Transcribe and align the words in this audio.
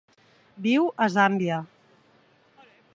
Viu 0.67 0.87
a 1.07 1.09
Zàmbia. 1.17 1.61